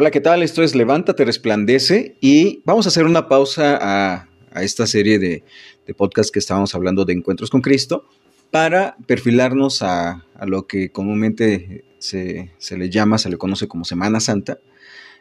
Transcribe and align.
Hola, 0.00 0.12
¿qué 0.12 0.20
tal? 0.20 0.44
Esto 0.44 0.62
es 0.62 0.76
Levántate, 0.76 1.24
Resplandece 1.24 2.16
y 2.20 2.62
vamos 2.64 2.86
a 2.86 2.90
hacer 2.90 3.04
una 3.04 3.26
pausa 3.26 3.76
a, 3.82 4.28
esta 4.62 4.86
serie 4.86 5.18
de, 5.18 5.42
de 5.88 5.94
podcasts 5.94 6.30
que 6.30 6.38
estábamos 6.38 6.72
hablando 6.76 7.04
de 7.04 7.14
encuentros 7.14 7.50
con 7.50 7.62
Cristo 7.62 8.04
para 8.52 8.96
perfilarnos 9.08 9.82
a, 9.82 10.24
lo 10.46 10.68
que 10.68 10.92
comúnmente 10.92 11.84
se, 11.98 12.48
le 12.76 12.90
llama, 12.90 13.18
se 13.18 13.28
le 13.28 13.38
conoce 13.38 13.66
como 13.66 13.84
Semana 13.84 14.20
Santa, 14.20 14.60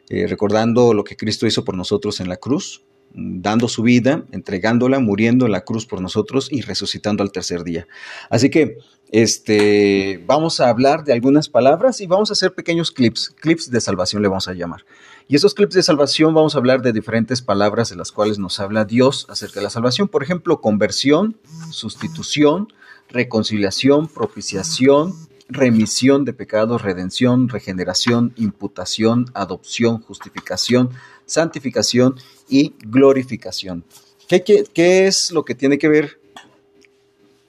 eh, 0.09 0.27
recordando 0.27 0.93
lo 0.93 1.03
que 1.03 1.17
Cristo 1.17 1.47
hizo 1.47 1.63
por 1.63 1.75
nosotros 1.75 2.19
en 2.19 2.29
la 2.29 2.37
cruz, 2.37 2.83
dando 3.17 3.67
su 3.67 3.81
vida, 3.81 4.23
entregándola, 4.31 4.99
muriendo 4.99 5.47
en 5.47 5.51
la 5.51 5.61
cruz 5.61 5.85
por 5.85 6.01
nosotros 6.01 6.49
y 6.51 6.61
resucitando 6.61 7.23
al 7.23 7.31
tercer 7.31 7.63
día. 7.63 7.87
Así 8.29 8.49
que 8.49 8.77
este, 9.11 10.23
vamos 10.27 10.59
a 10.59 10.69
hablar 10.69 11.03
de 11.03 11.13
algunas 11.13 11.49
palabras 11.49 11.99
y 11.99 12.07
vamos 12.07 12.29
a 12.29 12.33
hacer 12.33 12.53
pequeños 12.53 12.91
clips, 12.91 13.29
clips 13.39 13.71
de 13.71 13.81
salvación 13.81 14.21
le 14.21 14.27
vamos 14.27 14.47
a 14.47 14.53
llamar. 14.53 14.85
Y 15.27 15.35
esos 15.35 15.55
clips 15.55 15.73
de 15.73 15.83
salvación 15.83 16.33
vamos 16.33 16.55
a 16.55 16.59
hablar 16.59 16.81
de 16.81 16.93
diferentes 16.93 17.41
palabras 17.41 17.89
de 17.89 17.95
las 17.95 18.11
cuales 18.11 18.37
nos 18.37 18.59
habla 18.59 18.85
Dios 18.85 19.25
acerca 19.29 19.59
de 19.59 19.63
la 19.63 19.69
salvación. 19.69 20.07
Por 20.07 20.23
ejemplo, 20.23 20.61
conversión, 20.61 21.37
sustitución, 21.71 22.67
reconciliación, 23.09 24.07
propiciación, 24.07 25.13
remisión 25.49 26.25
de 26.25 26.33
pecados, 26.33 26.81
redención, 26.81 27.49
regeneración, 27.49 28.33
imputación, 28.35 29.25
adopción, 29.33 30.01
justificación, 30.01 30.91
santificación 31.27 32.15
y 32.49 32.73
glorificación. 32.79 33.85
¿Qué, 34.27 35.07
es 35.07 35.31
lo 35.31 35.45
que 35.45 35.55
tiene 35.55 35.77
que 35.77 35.87
ver 35.87 36.19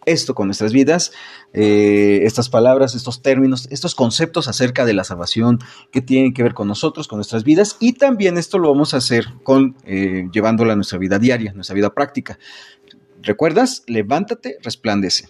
esto 0.07 0.35
con 0.35 0.47
nuestras 0.47 0.73
vidas? 0.73 1.13
Eh, 1.53 2.21
estas 2.23 2.49
palabras, 2.49 2.95
estos 2.95 3.23
términos, 3.23 3.67
estos 3.71 3.95
conceptos 3.95 4.47
acerca 4.47 4.85
de 4.85 4.93
la 4.93 5.05
salvación 5.05 5.59
que 5.91 6.03
tienen 6.03 6.35
que 6.35 6.43
ver 6.43 6.55
con 6.55 6.69
nosotros, 6.69 7.09
con 7.09 7.17
nuestras 7.17 7.43
vidas, 7.43 7.77
y 7.81 7.95
también 7.95 8.39
esto 8.39 8.59
lo 8.59 8.69
vamos 8.69 8.95
a 8.95 8.99
hacer 8.99 9.27
con 9.43 9.77
eh, 9.87 10.29
llevándola 10.33 10.75
a 10.75 10.77
nuestra 10.77 10.99
vida 10.99 11.19
diaria, 11.19 11.53
nuestra 11.53 11.75
vida 11.75 11.93
práctica. 11.95 12.39
¿Recuerdas? 13.23 13.83
Levántate, 13.87 14.59
resplandece. 14.63 15.29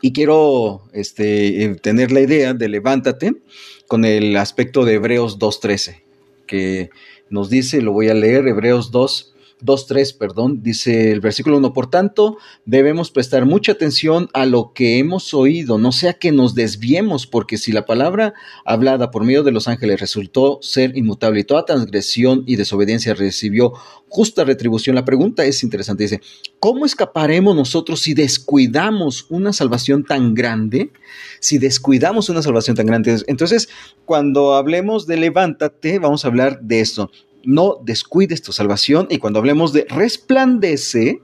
Y 0.00 0.12
quiero 0.12 0.82
este, 0.92 1.64
eh, 1.64 1.74
tener 1.76 2.10
la 2.10 2.20
idea 2.20 2.54
de 2.54 2.68
levántate 2.68 3.42
con 3.86 4.04
el 4.04 4.36
aspecto 4.36 4.84
de 4.84 4.94
Hebreos 4.94 5.38
2.13, 5.38 6.02
que 6.46 6.90
nos 7.30 7.50
dice, 7.50 7.82
lo 7.82 7.92
voy 7.92 8.08
a 8.08 8.14
leer, 8.14 8.46
Hebreos 8.46 8.90
2, 8.90 9.33
2.3, 9.64 10.18
perdón, 10.18 10.62
dice 10.62 11.10
el 11.10 11.20
versículo 11.20 11.56
1, 11.56 11.72
por 11.72 11.88
tanto, 11.88 12.36
debemos 12.66 13.10
prestar 13.10 13.46
mucha 13.46 13.72
atención 13.72 14.28
a 14.34 14.44
lo 14.44 14.72
que 14.74 14.98
hemos 14.98 15.32
oído, 15.32 15.78
no 15.78 15.90
sea 15.90 16.14
que 16.14 16.32
nos 16.32 16.54
desviemos, 16.54 17.26
porque 17.26 17.56
si 17.56 17.72
la 17.72 17.86
palabra 17.86 18.34
hablada 18.64 19.10
por 19.10 19.24
medio 19.24 19.42
de 19.42 19.52
los 19.52 19.66
ángeles 19.66 20.00
resultó 20.00 20.58
ser 20.60 20.96
inmutable 20.96 21.40
y 21.40 21.44
toda 21.44 21.64
transgresión 21.64 22.44
y 22.46 22.56
desobediencia 22.56 23.14
recibió 23.14 23.72
justa 24.08 24.44
retribución, 24.44 24.94
la 24.94 25.04
pregunta 25.04 25.44
es 25.44 25.62
interesante, 25.62 26.04
dice, 26.04 26.20
¿cómo 26.60 26.84
escaparemos 26.84 27.56
nosotros 27.56 28.00
si 28.00 28.14
descuidamos 28.14 29.26
una 29.30 29.52
salvación 29.52 30.04
tan 30.04 30.34
grande? 30.34 30.92
Si 31.40 31.58
descuidamos 31.58 32.28
una 32.28 32.42
salvación 32.42 32.76
tan 32.76 32.86
grande. 32.86 33.16
Entonces, 33.26 33.68
cuando 34.04 34.54
hablemos 34.54 35.06
de 35.06 35.16
levántate, 35.16 35.98
vamos 35.98 36.24
a 36.24 36.28
hablar 36.28 36.60
de 36.60 36.80
esto 36.80 37.10
no 37.46 37.78
descuides 37.82 38.42
tu 38.42 38.52
salvación. 38.52 39.06
Y 39.10 39.18
cuando 39.18 39.38
hablemos 39.38 39.72
de 39.72 39.86
resplandece, 39.88 41.20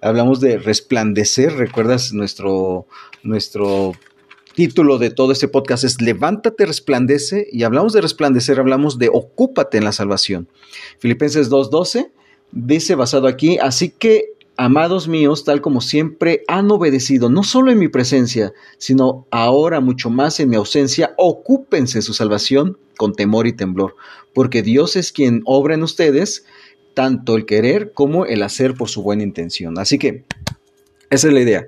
hablamos 0.00 0.40
de 0.40 0.58
resplandecer, 0.58 1.54
recuerdas 1.54 2.12
nuestro, 2.12 2.86
nuestro 3.22 3.92
título 4.54 4.98
de 4.98 5.10
todo 5.10 5.32
este 5.32 5.48
podcast 5.48 5.84
es 5.84 6.00
Levántate, 6.00 6.66
resplandece. 6.66 7.48
Y 7.52 7.62
hablamos 7.62 7.92
de 7.92 8.00
resplandecer, 8.00 8.58
hablamos 8.58 8.98
de 8.98 9.10
ocúpate 9.12 9.78
en 9.78 9.84
la 9.84 9.92
salvación. 9.92 10.48
Filipenses 10.98 11.50
2.12 11.50 12.10
dice 12.52 12.94
basado 12.94 13.26
aquí, 13.26 13.58
así 13.58 13.88
que 13.90 14.32
Amados 14.56 15.08
míos, 15.08 15.44
tal 15.44 15.60
como 15.60 15.80
siempre 15.80 16.44
han 16.46 16.70
obedecido, 16.70 17.30
no 17.30 17.42
solo 17.42 17.70
en 17.70 17.78
mi 17.78 17.88
presencia, 17.88 18.52
sino 18.78 19.26
ahora 19.30 19.80
mucho 19.80 20.10
más 20.10 20.40
en 20.40 20.50
mi 20.50 20.56
ausencia, 20.56 21.14
ocúpense 21.16 22.02
su 22.02 22.12
salvación 22.12 22.76
con 22.98 23.14
temor 23.14 23.46
y 23.46 23.54
temblor, 23.54 23.96
porque 24.34 24.62
Dios 24.62 24.96
es 24.96 25.10
quien 25.10 25.42
obra 25.46 25.74
en 25.74 25.82
ustedes 25.82 26.44
tanto 26.94 27.36
el 27.36 27.46
querer 27.46 27.92
como 27.92 28.26
el 28.26 28.42
hacer 28.42 28.74
por 28.74 28.90
su 28.90 29.02
buena 29.02 29.22
intención. 29.22 29.78
Así 29.78 29.98
que 29.98 30.24
esa 31.08 31.28
es 31.28 31.34
la 31.34 31.40
idea 31.40 31.66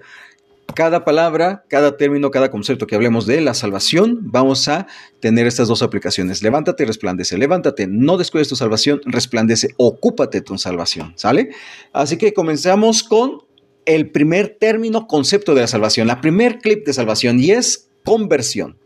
cada 0.75 1.05
palabra, 1.05 1.65
cada 1.69 1.97
término, 1.97 2.31
cada 2.31 2.51
concepto 2.51 2.87
que 2.87 2.95
hablemos 2.95 3.27
de 3.27 3.41
la 3.41 3.55
salvación, 3.55 4.21
vamos 4.23 4.69
a 4.69 4.87
tener 5.21 5.47
estas 5.47 5.69
dos 5.69 5.83
aplicaciones. 5.83 6.43
Levántate 6.43 6.85
resplandece. 6.85 7.39
Levántate, 7.39 7.87
no 7.87 8.17
descuides 8.17 8.49
tu 8.49 8.57
salvación, 8.57 9.01
resplandece, 9.05 9.69
ocúpate 9.77 10.41
tu 10.41 10.59
salvación, 10.59 11.13
¿sale? 11.17 11.51
Así 11.93 12.17
que 12.17 12.33
comenzamos 12.33 13.03
con 13.03 13.43
el 13.85 14.11
primer 14.11 14.57
término, 14.59 15.07
concepto 15.07 15.55
de 15.55 15.63
la 15.63 15.67
salvación, 15.67 16.07
la 16.07 16.21
primer 16.21 16.59
clip 16.59 16.87
de 16.87 16.93
salvación 16.93 17.39
y 17.39 17.51
es 17.51 17.91
conversión. 18.05 18.79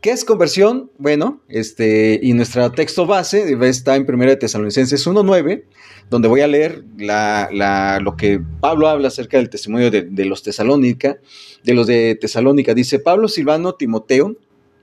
¿Qué 0.00 0.10
es 0.10 0.24
conversión? 0.24 0.92
Bueno, 0.96 1.42
este, 1.48 2.20
y 2.22 2.32
nuestro 2.32 2.70
texto 2.70 3.04
base 3.04 3.56
está 3.68 3.96
en 3.96 4.06
1 4.08 4.38
Tesalonicenses 4.38 5.04
1.9, 5.04 5.64
donde 6.08 6.28
voy 6.28 6.40
a 6.40 6.46
leer 6.46 6.84
lo 6.98 8.16
que 8.16 8.40
Pablo 8.60 8.88
habla 8.88 9.08
acerca 9.08 9.38
del 9.38 9.50
testimonio 9.50 9.90
de, 9.90 10.24
los 10.24 10.44
Tesalónica, 10.44 11.18
de 11.64 11.74
los 11.74 11.88
de 11.88 12.14
Tesalónica. 12.14 12.74
Dice 12.74 13.00
Pablo 13.00 13.26
Silvano 13.26 13.74
Timoteo 13.74 14.36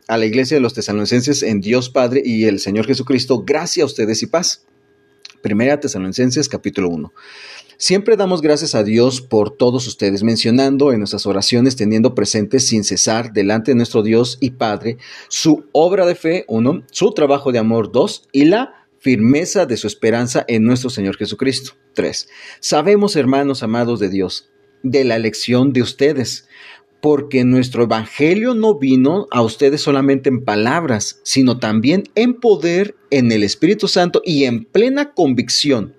a 0.07 0.17
la 0.17 0.25
iglesia 0.25 0.57
de 0.57 0.61
los 0.61 0.73
tesalonicenses 0.73 1.43
en 1.43 1.61
Dios 1.61 1.89
Padre 1.89 2.21
y 2.23 2.45
el 2.45 2.59
Señor 2.59 2.85
Jesucristo, 2.85 3.43
gracias 3.45 3.83
a 3.83 3.87
ustedes 3.87 4.21
y 4.21 4.27
paz. 4.27 4.65
Primera 5.41 5.79
Tesalonicenses 5.79 6.49
capítulo 6.49 6.89
1. 6.89 7.13
Siempre 7.77 8.15
damos 8.15 8.41
gracias 8.41 8.73
a 8.73 8.83
Dios 8.83 9.21
por 9.21 9.51
todos 9.51 9.85
ustedes, 9.85 10.23
mencionando 10.23 10.93
en 10.93 10.99
nuestras 10.99 11.25
oraciones, 11.25 11.75
teniendo 11.75 12.15
presente 12.15 12.59
sin 12.59 12.85
cesar 12.85 13.33
delante 13.33 13.71
de 13.71 13.75
nuestro 13.75 14.01
Dios 14.01 14.37
y 14.39 14.51
Padre 14.51 14.97
su 15.27 15.65
obra 15.73 16.05
de 16.05 16.15
fe, 16.15 16.45
uno, 16.47 16.83
su 16.91 17.11
trabajo 17.11 17.51
de 17.51 17.59
amor, 17.59 17.91
dos, 17.91 18.29
y 18.31 18.45
la 18.45 18.87
firmeza 18.99 19.65
de 19.65 19.75
su 19.75 19.87
esperanza 19.87 20.45
en 20.47 20.63
nuestro 20.63 20.89
Señor 20.89 21.17
Jesucristo. 21.17 21.73
Tres, 21.93 22.29
sabemos, 22.61 23.17
hermanos 23.17 23.61
amados 23.61 23.99
de 23.99 24.09
Dios, 24.09 24.49
de 24.81 25.03
la 25.03 25.17
elección 25.17 25.73
de 25.73 25.81
ustedes, 25.81 26.47
porque 27.01 27.43
nuestro 27.43 27.83
Evangelio 27.83 28.55
no 28.55 28.79
vino 28.79 29.27
a 29.31 29.41
ustedes 29.41 29.81
solamente 29.81 30.29
en 30.29 30.45
palabras, 30.45 31.19
sino 31.23 31.59
también 31.59 32.05
en 32.15 32.35
poder, 32.35 32.95
en 33.11 33.33
el 33.33 33.43
Espíritu 33.43 33.89
Santo 33.89 34.21
y 34.23 34.45
en 34.45 34.63
plena 34.63 35.13
convicción 35.13 35.94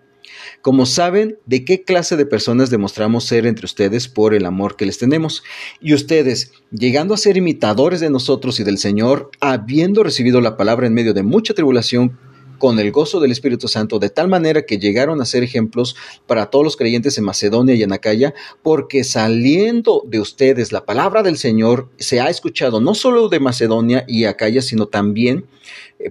como 0.62 0.86
saben 0.86 1.38
de 1.46 1.64
qué 1.64 1.82
clase 1.82 2.16
de 2.16 2.26
personas 2.26 2.70
demostramos 2.70 3.24
ser 3.24 3.46
entre 3.46 3.66
ustedes 3.66 4.08
por 4.08 4.34
el 4.34 4.46
amor 4.46 4.76
que 4.76 4.86
les 4.86 4.98
tenemos. 4.98 5.42
Y 5.80 5.94
ustedes, 5.94 6.52
llegando 6.70 7.14
a 7.14 7.18
ser 7.18 7.36
imitadores 7.36 8.00
de 8.00 8.10
nosotros 8.10 8.60
y 8.60 8.64
del 8.64 8.78
Señor, 8.78 9.30
habiendo 9.40 10.02
recibido 10.02 10.40
la 10.40 10.56
palabra 10.56 10.86
en 10.86 10.94
medio 10.94 11.14
de 11.14 11.22
mucha 11.22 11.54
tribulación, 11.54 12.18
con 12.58 12.78
el 12.78 12.90
gozo 12.92 13.20
del 13.20 13.32
Espíritu 13.32 13.68
Santo, 13.68 13.98
de 13.98 14.10
tal 14.10 14.28
manera 14.28 14.62
que 14.62 14.78
llegaron 14.78 15.20
a 15.20 15.26
ser 15.26 15.42
ejemplos 15.42 15.96
para 16.26 16.46
todos 16.46 16.64
los 16.64 16.76
creyentes 16.76 17.18
en 17.18 17.24
Macedonia 17.24 17.74
y 17.74 17.82
en 17.82 17.92
Acaya, 17.92 18.34
porque 18.62 19.04
saliendo 19.04 20.02
de 20.06 20.20
ustedes 20.20 20.72
la 20.72 20.84
palabra 20.84 21.22
del 21.22 21.36
Señor 21.36 21.88
se 21.98 22.20
ha 22.20 22.28
escuchado 22.28 22.80
no 22.80 22.94
solo 22.94 23.28
de 23.28 23.40
Macedonia 23.40 24.04
y 24.08 24.24
Acaya, 24.24 24.62
sino 24.62 24.86
también 24.86 25.46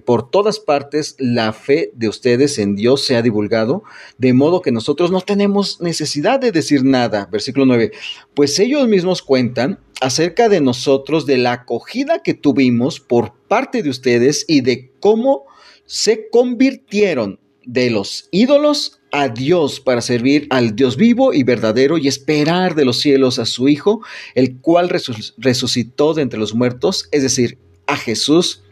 por 0.00 0.30
todas 0.30 0.60
partes 0.60 1.16
la 1.18 1.52
fe 1.52 1.90
de 1.94 2.08
ustedes 2.08 2.58
en 2.58 2.76
Dios 2.76 3.04
se 3.04 3.16
ha 3.16 3.22
divulgado, 3.22 3.82
de 4.18 4.32
modo 4.32 4.62
que 4.62 4.72
nosotros 4.72 5.10
no 5.10 5.20
tenemos 5.20 5.80
necesidad 5.80 6.40
de 6.40 6.52
decir 6.52 6.84
nada. 6.84 7.28
Versículo 7.30 7.66
9, 7.66 7.92
pues 8.34 8.58
ellos 8.58 8.86
mismos 8.88 9.22
cuentan 9.22 9.80
acerca 10.00 10.48
de 10.48 10.60
nosotros, 10.60 11.26
de 11.26 11.38
la 11.38 11.52
acogida 11.52 12.22
que 12.22 12.34
tuvimos 12.34 13.00
por 13.00 13.34
parte 13.48 13.82
de 13.82 13.90
ustedes 13.90 14.44
y 14.48 14.60
de 14.60 14.92
cómo 15.00 15.44
se 15.86 16.28
convirtieron 16.30 17.40
de 17.64 17.90
los 17.90 18.28
ídolos 18.30 19.00
a 19.10 19.28
Dios 19.28 19.80
para 19.80 20.00
servir 20.00 20.46
al 20.50 20.76
Dios 20.76 20.96
vivo 20.96 21.32
y 21.32 21.42
verdadero 21.42 21.98
y 21.98 22.06
esperar 22.08 22.74
de 22.74 22.84
los 22.84 22.98
cielos 22.98 23.38
a 23.38 23.46
su 23.46 23.68
Hijo, 23.68 24.02
el 24.34 24.58
cual 24.60 24.90
resucitó 25.38 26.14
de 26.14 26.22
entre 26.22 26.38
los 26.38 26.54
muertos, 26.54 27.08
es 27.12 27.22
decir, 27.22 27.58
a 27.86 27.96
Jesús, 27.96 28.62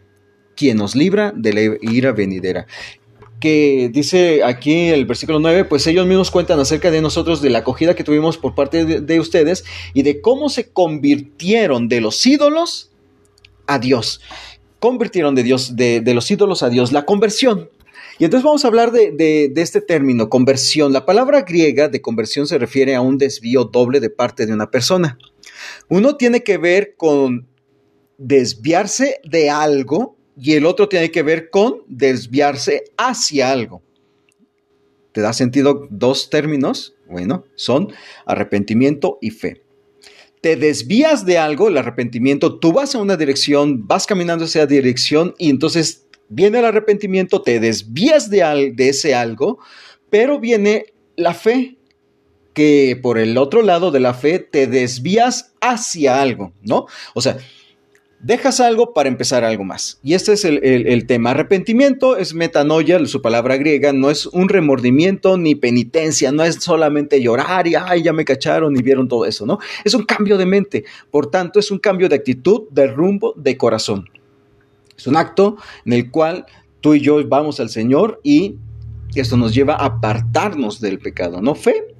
quien 0.55 0.77
nos 0.77 0.95
libra 0.95 1.33
de 1.35 1.53
la 1.53 1.61
ira 1.81 2.11
venidera. 2.11 2.67
Que 3.39 3.89
dice 3.91 4.43
aquí 4.43 4.89
el 4.89 5.05
versículo 5.05 5.39
9, 5.39 5.65
pues 5.65 5.85
ellos 5.87 6.07
mismos 6.07 6.31
cuentan 6.31 6.59
acerca 6.59 6.89
de 6.89 7.01
nosotros, 7.01 7.41
de 7.41 7.49
la 7.49 7.59
acogida 7.59 7.95
que 7.95 8.03
tuvimos 8.03 8.37
por 8.37 8.55
parte 8.55 8.85
de, 8.85 9.19
ustedes 9.19 9.65
y 9.93 10.03
de 10.03 10.21
cómo 10.21 10.49
se 10.49 10.69
convirtieron 10.69 11.87
de 11.87 12.01
los 12.01 12.25
ídolos 12.25 12.91
a 13.67 13.79
Dios 13.79 14.21
convirtieron 14.79 15.33
de 15.33 15.41
Dios, 15.41 15.75
de, 15.75 16.03
los 16.13 16.29
ídolos 16.29 16.61
a 16.61 16.69
Dios, 16.69 16.91
la 16.91 17.05
conversión. 17.05 17.71
Y 18.19 18.25
entonces 18.25 18.45
vamos 18.45 18.63
a 18.63 18.67
hablar 18.67 18.91
de, 18.91 19.11
de, 19.11 19.51
este 19.55 19.81
término, 19.81 20.29
conversión. 20.29 20.93
La 20.93 21.07
palabra 21.07 21.41
griega 21.41 21.87
de 21.87 22.01
conversión 22.01 22.45
se 22.45 22.59
refiere 22.59 22.93
a 22.93 23.01
un 23.01 23.17
desvío 23.17 23.63
doble 23.63 23.99
de 23.99 24.11
parte 24.11 24.45
de 24.45 24.53
una 24.53 24.69
persona. 24.69 25.17
Uno 25.89 26.17
tiene 26.17 26.43
que 26.43 26.59
ver 26.59 26.93
con 26.97 27.47
desviarse 28.17 29.19
de 29.23 29.49
algo 29.49 30.14
y 30.37 30.53
el 30.53 30.65
otro 30.65 30.89
tiene 30.89 31.11
que 31.11 31.23
ver 31.23 31.49
con 31.49 31.83
desviarse 31.87 32.85
hacia 32.97 33.51
algo. 33.51 33.81
¿Te 35.11 35.21
da 35.21 35.31
sentido 35.31 35.87
dos 35.89 36.29
términos? 36.29 36.95
Bueno, 37.07 37.45
son 37.55 37.93
arrepentimiento 38.25 39.17
y 39.21 39.31
fe. 39.31 39.63
Te 40.41 40.55
desvías 40.55 41.25
de 41.25 41.37
algo, 41.37 41.69
el 41.69 41.77
arrepentimiento, 41.77 42.59
tú 42.59 42.73
vas 42.73 42.93
a 42.93 42.99
una 42.99 43.17
dirección, 43.17 43.87
vas 43.87 44.05
caminando 44.05 44.45
hacia 44.45 44.63
esa 44.63 44.67
dirección 44.67 45.33
y 45.37 45.49
entonces 45.49 46.05
viene 46.29 46.59
el 46.59 46.65
arrepentimiento, 46.65 47.41
te 47.41 47.59
desvías 47.59 48.29
de, 48.29 48.73
de 48.75 48.89
ese 48.89 49.15
algo, 49.15 49.59
pero 50.09 50.39
viene 50.39 50.93
la 51.15 51.33
fe, 51.33 51.77
que 52.53 52.97
por 53.01 53.17
el 53.17 53.37
otro 53.37 53.61
lado 53.61 53.91
de 53.91 53.99
la 53.99 54.13
fe 54.13 54.39
te 54.39 54.67
desvías 54.67 55.53
hacia 55.61 56.21
algo, 56.21 56.53
¿no? 56.61 56.85
O 57.13 57.21
sea, 57.21 57.37
dejas 58.19 58.59
algo 58.59 58.93
para 58.93 59.09
empezar 59.09 59.43
algo 59.43 59.63
más. 59.63 59.99
Y 60.03 60.13
este 60.13 60.33
es 60.33 60.45
el, 60.45 61.07
tema. 61.07 61.31
Arrepentimiento 61.31 62.17
es 62.17 62.33
metanoia, 62.33 63.05
su 63.05 63.21
palabra 63.21 63.57
griega, 63.57 63.93
no 63.93 64.09
es 64.09 64.25
un 64.25 64.49
remordimiento 64.49 65.37
ni 65.37 65.55
penitencia, 65.55 66.31
no 66.31 66.43
es 66.43 66.55
solamente 66.55 67.21
llorar 67.21 67.67
y, 67.67 67.75
ay, 67.75 68.03
ya 68.03 68.13
me 68.13 68.25
cacharon 68.25 68.75
y 68.75 68.81
vieron 68.81 69.07
todo 69.07 69.25
eso, 69.25 69.45
¿no? 69.45 69.59
Es 69.83 69.93
un 69.93 70.03
cambio 70.03 70.37
de 70.37 70.45
mente. 70.45 70.85
Por 71.11 71.27
tanto, 71.27 71.59
es 71.59 71.71
un 71.71 71.79
cambio 71.79 72.09
de 72.09 72.15
actitud, 72.15 72.63
de 72.71 72.87
rumbo, 72.87 73.33
de 73.37 73.57
corazón. 73.57 74.09
Es 74.97 75.07
un 75.07 75.17
acto 75.17 75.57
en 75.85 75.93
el 75.93 76.09
cual 76.09 76.45
tú 76.81 76.93
y 76.93 77.01
yo 77.01 77.25
vamos 77.27 77.59
al 77.59 77.69
Señor 77.69 78.19
y 78.23 78.55
esto 79.15 79.37
nos 79.37 79.53
lleva 79.53 79.75
a 79.75 79.85
apartarnos 79.85 80.81
del 80.81 80.99
pecado, 80.99 81.41
¿no? 81.41 81.55
Fe. 81.55 81.94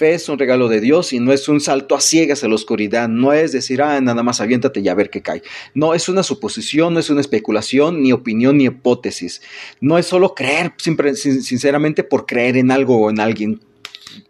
Fe 0.00 0.14
es 0.14 0.30
un 0.30 0.38
regalo 0.38 0.70
de 0.70 0.80
Dios 0.80 1.12
y 1.12 1.20
no 1.20 1.30
es 1.30 1.46
un 1.46 1.60
salto 1.60 1.94
a 1.94 2.00
ciegas 2.00 2.42
a 2.42 2.48
la 2.48 2.54
oscuridad, 2.54 3.06
no 3.06 3.34
es 3.34 3.52
decir, 3.52 3.82
ah, 3.82 4.00
nada 4.00 4.22
más 4.22 4.40
aviéntate 4.40 4.80
y 4.80 4.88
a 4.88 4.94
ver 4.94 5.10
qué 5.10 5.20
cae. 5.20 5.42
No, 5.74 5.92
es 5.92 6.08
una 6.08 6.22
suposición, 6.22 6.94
no 6.94 7.00
es 7.00 7.10
una 7.10 7.20
especulación, 7.20 8.02
ni 8.02 8.10
opinión, 8.10 8.56
ni 8.56 8.64
hipótesis. 8.64 9.42
No 9.78 9.98
es 9.98 10.06
solo 10.06 10.34
creer, 10.34 10.72
sinceramente, 10.78 12.02
por 12.02 12.24
creer 12.24 12.56
en 12.56 12.70
algo 12.70 12.96
o 12.96 13.10
en 13.10 13.20
alguien 13.20 13.60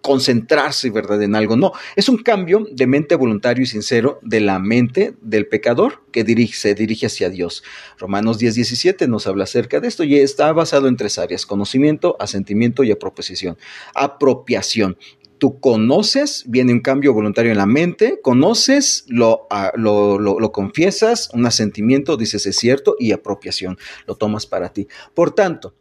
concentrarse, 0.01 0.91
¿verdad?, 0.91 1.23
en 1.23 1.37
algo. 1.37 1.57
No, 1.57 1.73
es 1.95 2.09
un 2.09 2.19
cambio 2.19 2.67
de 2.73 2.89
mente 2.89 3.15
voluntario 3.15 3.63
y 3.63 3.67
sincero 3.67 4.19
de 4.23 4.41
la 4.41 4.59
mente 4.59 5.15
del 5.21 5.47
pecador 5.47 6.03
que 6.11 6.25
dirige, 6.25 6.55
se 6.55 6.75
dirige 6.75 7.07
hacia 7.07 7.31
Dios. 7.31 7.63
Romanos 7.97 8.39
10, 8.39 8.57
17 8.57 9.07
nos 9.07 9.29
habla 9.29 9.45
acerca 9.45 9.79
de 9.79 9.87
esto 9.87 10.03
y 10.03 10.17
está 10.17 10.53
basado 10.53 10.89
en 10.89 10.97
tres 10.97 11.17
áreas, 11.19 11.47
conocimiento, 11.47 12.17
asentimiento 12.19 12.83
y 12.83 12.91
apropiación. 12.91 13.57
Apropiación. 13.95 14.97
Tú 15.41 15.59
conoces, 15.59 16.45
viene 16.47 16.73
un 16.73 16.81
cambio 16.81 17.13
voluntario 17.13 17.51
en 17.51 17.57
la 17.57 17.67
mente, 17.67 18.21
conoces, 18.23 19.07
lo, 19.09 19.49
ah, 19.51 19.73
lo, 19.75 20.19
lo 20.19 20.53
confiesas, 20.53 21.31
un 21.33 21.47
asentimiento, 21.47 22.17
dices 22.17 22.47
es 22.47 22.57
cierto, 22.57 22.95
y 22.99 23.13
apropiación, 23.13 23.79
lo 24.07 24.15
tomas 24.15 24.47
para 24.47 24.73
ti. 24.73 24.87
Por 25.15 25.35
tanto, 25.35 25.75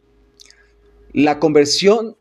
la 1.12 1.38
conversión 1.38 2.16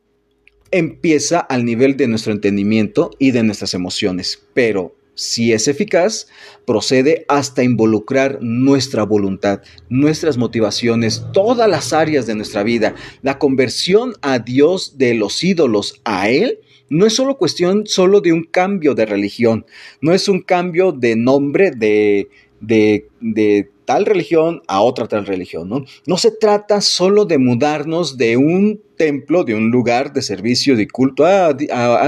empieza 0.69 1.39
al 1.39 1.65
nivel 1.65 1.97
de 1.97 2.07
nuestro 2.07 2.33
entendimiento 2.33 3.09
y 3.19 3.31
de 3.31 3.43
nuestras 3.43 3.73
emociones, 3.73 4.43
pero 4.53 4.95
si 5.19 5.51
es 5.51 5.67
eficaz, 5.67 6.27
procede 6.65 7.25
hasta 7.27 7.61
involucrar 7.61 8.39
nuestra 8.41 9.03
voluntad, 9.03 9.61
nuestras 9.89 10.37
motivaciones, 10.37 11.23
todas 11.33 11.69
las 11.69 11.91
áreas 11.91 12.25
de 12.25 12.35
nuestra 12.35 12.63
vida. 12.63 12.95
La 13.21 13.37
conversión 13.37 14.13
a 14.21 14.39
Dios 14.39 14.97
de 14.97 15.15
los 15.15 15.43
ídolos 15.43 15.99
a 16.05 16.29
Él 16.29 16.59
no 16.89 17.05
es 17.05 17.13
solo 17.13 17.37
cuestión 17.37 17.85
solo 17.85 18.21
de 18.21 18.33
un 18.33 18.43
cambio 18.43 18.95
de 18.95 19.05
religión, 19.05 19.65
no 20.01 20.13
es 20.13 20.27
un 20.27 20.41
cambio 20.41 20.91
de 20.91 21.15
nombre 21.15 21.71
de, 21.71 22.29
de, 22.59 23.07
de 23.21 23.69
tal 23.89 24.05
religión 24.05 24.61
a 24.67 24.81
otra 24.81 25.07
tal 25.07 25.25
religión, 25.25 25.67
¿no? 25.67 25.83
No 26.05 26.17
se 26.17 26.29
trata 26.29 26.79
solo 26.79 27.25
de 27.25 27.39
mudarnos 27.39 28.17
de 28.17 28.37
un 28.37 28.79
templo, 28.97 29.43
de 29.43 29.55
un 29.55 29.71
lugar 29.71 30.13
de 30.13 30.21
servicio, 30.21 30.75
de 30.75 30.87
culto 30.87 31.25
a, 31.25 31.53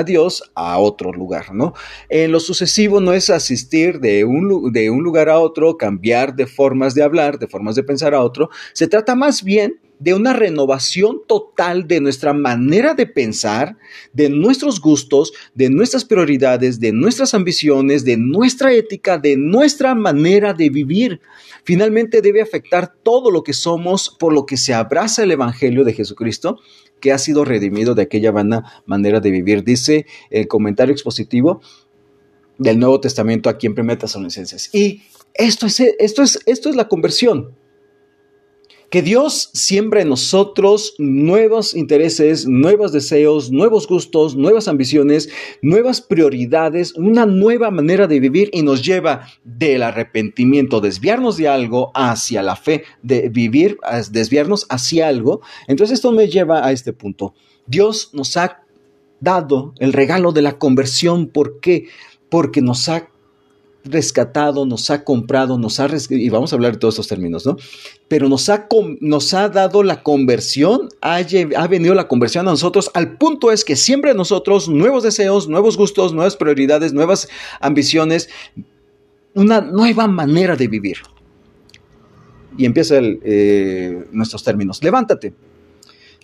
Dios 0.04 0.44
a 0.54 0.78
otro 0.78 1.12
lugar, 1.12 1.56
¿no? 1.56 1.74
En 2.07 2.31
lo 2.31 2.39
sucesivo 2.39 3.01
no 3.01 3.13
es 3.13 3.31
asistir 3.31 4.00
de 4.00 4.25
un, 4.25 4.72
de 4.72 4.92
un 4.92 5.01
lugar 5.01 5.28
a 5.28 5.39
otro, 5.39 5.75
cambiar 5.75 6.36
de 6.36 6.45
formas 6.45 6.94
de 6.94 7.01
hablar, 7.01 7.39
de 7.39 7.48
formas 7.48 7.74
de 7.74 7.81
pensar 7.81 8.13
a 8.13 8.22
otro, 8.22 8.51
se 8.74 8.88
trata 8.88 9.16
más 9.16 9.44
bien 9.44 9.80
de 10.01 10.15
una 10.15 10.33
renovación 10.33 11.21
total 11.27 11.88
de 11.88 12.01
nuestra 12.01 12.33
manera 12.33 12.95
de 12.95 13.06
pensar, 13.06 13.77
de 14.13 14.30
nuestros 14.30 14.81
gustos, 14.81 15.31
de 15.53 15.69
nuestras 15.69 16.06
prioridades, 16.06 16.80
de 16.80 16.92
nuestras 16.92 17.36
ambiciones, 17.36 18.03
de 18.03 18.18
nuestra 18.18 18.74
ética, 18.74 19.19
de 19.19 19.38
nuestra 19.38 19.94
manera 19.94 20.53
de 20.53 20.71
vivir. 20.71 21.21
Finalmente 21.63 22.21
debe 22.21 22.42
afectar 22.42 22.92
todo 23.03 23.30
lo 23.30 23.44
que 23.44 23.53
somos 23.53 24.09
por 24.19 24.33
lo 24.33 24.48
que 24.48 24.57
se 24.57 24.74
abraza 24.74 25.21
el 25.21 25.31
Evangelio 25.31 25.83
de 25.83 25.94
Jesucristo 25.94 26.59
que 27.00 27.12
ha 27.12 27.19
sido 27.19 27.45
redimido 27.45 27.94
de 27.94 28.01
aquella 28.01 28.31
manera 28.86 29.19
de 29.19 29.31
vivir. 29.31 29.63
Dice 29.63 30.07
el 30.31 30.47
comentario 30.47 30.94
expositivo 30.94 31.62
del 32.57 32.80
Nuevo 32.80 33.00
Testamento 33.00 33.50
aquí 33.50 33.68
en 33.68 33.80
1 33.80 33.97
Tesalonicenses. 34.00 34.74
Y 34.74 35.04
esto 35.36 35.68
es, 35.68 35.80
esto, 35.80 36.24
es, 36.24 36.39
esto 36.47 36.69
es 36.69 36.75
la 36.75 36.88
conversión. 36.88 37.56
Que 38.92 39.02
Dios 39.02 39.52
siembra 39.54 40.02
en 40.02 40.10
nosotros 40.10 40.96
nuevos 40.98 41.74
intereses, 41.76 42.46
nuevos 42.46 42.92
deseos, 42.92 43.50
nuevos 43.50 43.88
gustos, 43.88 44.36
nuevas 44.36 44.68
ambiciones, 44.68 45.30
nuevas 45.62 46.02
prioridades, 46.02 46.94
una 46.96 47.26
nueva 47.26 47.72
manera 47.72 48.06
de 48.08 48.20
vivir 48.20 48.50
y 48.52 48.64
nos 48.64 48.84
lleva 48.84 49.28
del 49.46 49.84
arrepentimiento, 49.84 50.82
desviarnos 50.82 51.38
de 51.38 51.48
algo 51.48 51.94
hacia 51.96 52.44
la 52.44 52.58
fe, 52.58 52.84
de 53.02 53.30
vivir, 53.30 53.78
desviarnos 54.12 54.66
hacia 54.68 55.08
algo. 55.08 55.40
Entonces 55.70 55.94
esto 55.94 56.12
me 56.12 56.28
lleva 56.28 56.68
a 56.68 56.74
este 56.74 56.92
punto. 56.92 57.34
Dios 57.68 58.10
nos 58.12 58.36
ha 58.36 58.66
dado 59.22 59.74
el 59.80 59.94
regalo 59.94 60.34
de 60.34 60.42
la 60.42 60.58
conversión. 60.58 61.28
¿Por 61.28 61.62
qué? 61.62 61.88
Porque 62.28 62.62
nos 62.62 62.90
ha 62.90 63.11
rescatado, 63.83 64.66
nos 64.66 64.89
ha 64.89 65.04
comprado, 65.04 65.57
nos 65.57 65.80
ha 65.80 65.88
y 66.10 66.30
vamos 66.30 66.51
a 66.51 66.56
hablar 66.56 66.74
de 66.74 66.78
todos 66.80 66.95
estos 66.95 67.07
términos, 67.07 67.45
¿no? 67.45 67.57
Pero 68.07 68.30
nos 68.30 68.50
ha, 68.50 68.68
nos 69.00 69.33
ha 69.33 69.50
dado 69.50 69.83
la 69.83 70.04
conversión, 70.04 70.89
ha, 71.01 71.22
venido 71.68 71.95
la 71.95 72.07
conversión 72.07 72.48
a 72.48 72.51
nosotros, 72.51 72.92
al 72.94 73.18
punto 73.18 73.51
es 73.51 73.66
que 73.66 73.75
siempre 73.75 74.13
nosotros 74.13 74.69
nuevos 74.69 75.04
deseos, 75.04 75.48
nuevos 75.48 75.78
gustos, 75.78 76.13
nuevas 76.13 76.36
prioridades, 76.36 76.94
nuevas 76.94 77.28
ambiciones, 77.60 78.30
una 79.33 79.62
nueva 79.62 80.07
manera 80.07 80.56
de 80.56 80.68
vivir. 80.68 80.98
Y 82.57 82.66
empieza 82.66 82.95
eh, 83.00 84.06
nuestros 84.12 84.44
términos. 84.44 84.83
Levántate, 84.83 85.33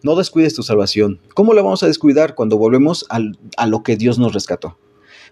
no 0.04 0.16
descuides 0.16 0.54
tu 0.54 0.62
salvación. 0.62 1.20
¿Cómo 1.34 1.54
la 1.54 1.62
vamos 1.62 1.82
a 1.84 1.88
descuidar 1.88 2.36
cuando 2.36 2.58
volvemos 2.58 3.06
a 3.10 3.68
lo 3.68 3.84
que 3.84 3.96
Dios 3.96 4.20
nos 4.20 4.34
rescató? 4.34 4.78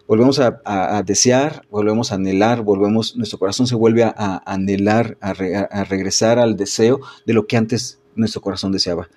Volvemos 0.07 0.39
a, 0.39 1.03
desear, 1.05 1.63
volvemos 1.69 2.11
a 2.11 2.15
anhelar, 2.15 2.61
volvemos, 2.61 3.15
nuestro 3.15 3.39
corazón 3.39 3.67
se 3.67 3.75
vuelve 3.75 4.03
a, 4.03 4.41
anhelar, 4.45 5.17
a, 5.21 5.33
regresar 5.83 6.39
al 6.39 6.55
deseo 6.55 6.99
de 7.25 7.33
lo 7.33 7.47
que 7.47 7.57
antes 7.57 7.99
nuestro 8.15 8.41
corazón 8.41 8.71
deseaba. 8.71 9.09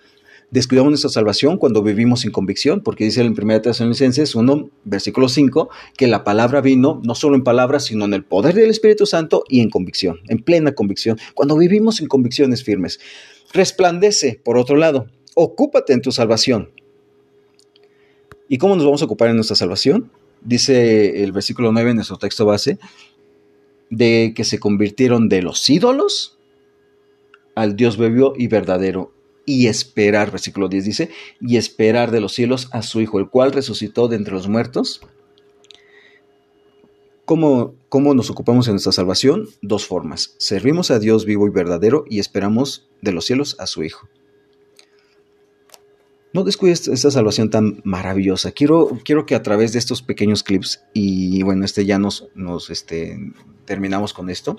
Descuidamos 0.50 0.90
nuestra 0.90 1.10
salvación 1.10 1.58
cuando 1.58 1.82
vivimos 1.82 2.20
sin 2.20 2.30
convicción, 2.30 2.80
porque 2.80 3.04
dice 3.04 3.20
en 3.20 3.34
1 3.38 3.60
Tesalonicenses 3.60 4.34
1, 4.34 4.70
versículo 4.84 5.28
5, 5.28 5.68
que 5.94 6.06
la 6.06 6.24
palabra 6.24 6.62
vino 6.62 7.02
no 7.04 7.14
solo 7.14 7.36
en 7.36 7.44
palabras, 7.44 7.84
sino 7.84 8.06
en 8.06 8.14
el 8.14 8.24
poder 8.24 8.54
del 8.54 8.70
Espíritu 8.70 9.04
Santo 9.04 9.44
y 9.46 9.60
en 9.60 9.68
convicción, 9.68 10.20
en 10.28 10.38
plena 10.42 10.72
convicción, 10.72 11.18
cuando 11.34 11.56
vivimos 11.58 11.96
sin 11.96 12.08
convicciones 12.08 12.64
firmes. 12.64 12.98
Resplandece, 13.52 14.40
por 14.42 14.56
otro 14.56 14.76
lado, 14.76 15.08
ocúpate 15.34 15.92
en 15.92 16.00
tu 16.00 16.12
salvación. 16.12 16.70
¿Y 18.48 18.56
cómo 18.56 18.74
nos 18.74 18.86
vamos 18.86 19.02
a 19.02 19.04
ocupar 19.04 19.28
en 19.28 19.36
nuestra 19.36 19.56
salvación? 19.56 20.10
Dice 20.48 21.22
el 21.22 21.32
versículo 21.32 21.70
9 21.72 21.90
en 21.90 21.96
nuestro 21.96 22.16
texto 22.16 22.46
base, 22.46 22.78
de 23.90 24.32
que 24.34 24.44
se 24.44 24.58
convirtieron 24.58 25.28
de 25.28 25.42
los 25.42 25.68
ídolos 25.68 26.38
al 27.54 27.76
Dios 27.76 27.96
bebió 27.96 28.34
y 28.36 28.46
verdadero, 28.46 29.12
y 29.44 29.66
esperar, 29.66 30.30
versículo 30.30 30.68
10 30.68 30.84
dice, 30.84 31.10
y 31.40 31.56
esperar 31.56 32.10
de 32.10 32.20
los 32.20 32.32
cielos 32.32 32.68
a 32.72 32.82
su 32.82 33.00
Hijo, 33.00 33.18
el 33.18 33.28
cual 33.28 33.52
resucitó 33.52 34.06
de 34.08 34.16
entre 34.16 34.34
los 34.34 34.46
muertos. 34.46 35.00
¿Cómo, 37.24 37.74
¿Cómo 37.88 38.14
nos 38.14 38.30
ocupamos 38.30 38.68
en 38.68 38.74
nuestra 38.74 38.92
salvación? 38.92 39.48
Dos 39.60 39.86
formas. 39.86 40.34
Servimos 40.38 40.90
a 40.90 40.98
Dios 40.98 41.24
vivo 41.24 41.46
y 41.46 41.50
verdadero 41.50 42.04
y 42.08 42.20
esperamos 42.20 42.88
de 43.02 43.12
los 43.12 43.24
cielos 43.24 43.56
a 43.58 43.66
su 43.66 43.82
Hijo. 43.82 44.08
No 46.34 46.44
descuides 46.44 46.88
esta 46.88 47.10
salvación 47.10 47.48
tan 47.48 47.80
maravillosa. 47.84 48.52
Quiero, 48.52 48.98
quiero 49.04 49.24
que 49.24 49.34
a 49.34 49.42
través 49.42 49.72
de 49.72 49.78
estos 49.78 50.02
pequeños 50.02 50.42
clips, 50.42 50.82
y 50.92 51.42
bueno, 51.42 51.64
este 51.64 51.86
ya 51.86 51.98
nos, 51.98 52.28
nos 52.34 52.68
este, 52.70 53.18
terminamos 53.64 54.12
con 54.12 54.28
esto, 54.28 54.56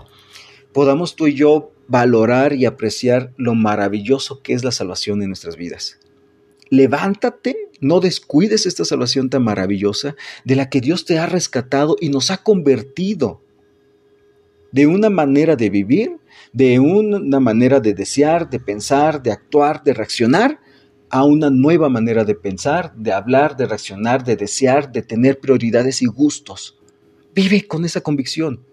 podamos 0.73 1.15
tú 1.15 1.27
y 1.27 1.35
yo 1.35 1.71
valorar 1.87 2.53
y 2.53 2.65
apreciar 2.65 3.33
lo 3.37 3.53
maravilloso 3.53 4.41
que 4.41 4.53
es 4.53 4.63
la 4.63 4.71
salvación 4.71 5.21
en 5.21 5.29
nuestras 5.29 5.57
vidas. 5.57 5.99
Levántate, 6.69 7.69
no 7.81 7.99
descuides 7.99 8.65
esta 8.65 8.85
salvación 8.85 9.29
tan 9.29 9.43
maravillosa 9.43 10.15
de 10.45 10.55
la 10.55 10.69
que 10.69 10.81
Dios 10.81 11.05
te 11.05 11.17
ha 11.17 11.25
rescatado 11.25 11.97
y 11.99 12.09
nos 12.09 12.29
ha 12.31 12.37
convertido 12.37 13.41
de 14.71 14.85
una 14.85 15.09
manera 15.09 15.55
de 15.55 15.69
vivir, 15.69 16.17
de 16.53 16.79
una 16.79 17.39
manera 17.39 17.79
de 17.79 17.93
desear, 17.93 18.49
de 18.49 18.59
pensar, 18.59 19.23
de 19.23 19.31
actuar, 19.31 19.83
de 19.83 19.93
reaccionar, 19.93 20.59
a 21.09 21.23
una 21.23 21.49
nueva 21.49 21.89
manera 21.89 22.23
de 22.23 22.35
pensar, 22.35 22.93
de 22.95 23.11
hablar, 23.11 23.57
de 23.57 23.65
reaccionar, 23.65 24.23
de 24.23 24.35
desear, 24.35 24.91
de 24.91 25.01
tener 25.01 25.39
prioridades 25.39 26.01
y 26.01 26.05
gustos. 26.05 26.77
Vive 27.33 27.67
con 27.67 27.85
esa 27.85 28.01
convicción. 28.01 28.63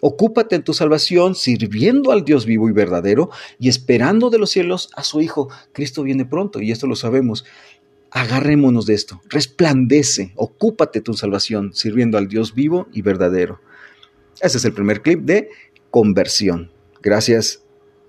Ocúpate 0.00 0.56
en 0.56 0.64
tu 0.64 0.74
salvación, 0.74 1.34
sirviendo 1.34 2.12
al 2.12 2.24
Dios 2.24 2.44
vivo 2.46 2.68
y 2.68 2.72
verdadero 2.72 3.30
y 3.58 3.68
esperando 3.68 4.28
de 4.28 4.38
los 4.38 4.50
cielos 4.50 4.90
a 4.96 5.02
su 5.02 5.20
Hijo. 5.20 5.48
Cristo 5.72 6.02
viene 6.02 6.26
pronto 6.26 6.60
y 6.60 6.70
esto 6.72 6.86
lo 6.86 6.96
sabemos. 6.96 7.44
Agarrémonos 8.10 8.86
de 8.86 8.94
esto. 8.94 9.20
Resplandece, 9.28 10.32
ocúpate 10.36 11.00
tu 11.00 11.14
salvación, 11.14 11.72
sirviendo 11.72 12.18
al 12.18 12.28
Dios 12.28 12.54
vivo 12.54 12.86
y 12.92 13.02
verdadero. 13.02 13.60
Ese 14.40 14.58
es 14.58 14.64
el 14.64 14.74
primer 14.74 15.00
clip 15.00 15.20
de 15.20 15.48
conversión. 15.90 16.70
Gracias 17.02 17.63